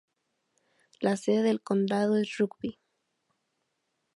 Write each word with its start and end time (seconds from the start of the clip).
La 1.01 1.15
sede 1.15 1.43
del 1.43 1.61
condado 1.61 2.17
es 2.17 2.35
Rugby. 2.39 2.79